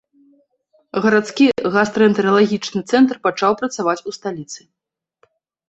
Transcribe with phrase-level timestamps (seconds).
[1.05, 1.45] Гарадскі
[1.75, 4.61] гастраэнтэралагічны цэнтр пачаў працаваць у сталіцы.